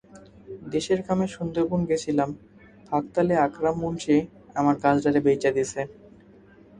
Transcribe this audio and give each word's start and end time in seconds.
দেশের 0.73 0.99
কামে 1.07 1.27
সুন্দরবন 1.35 1.81
গেছিলাম, 1.89 2.29
ফাঁকতালে 2.87 3.35
আকরাম 3.45 3.75
মুন্সি 3.81 4.17
আমার 4.59 4.75
গাছডারে 4.83 5.19
বেইচা 5.25 5.49
দিছে। 5.57 5.81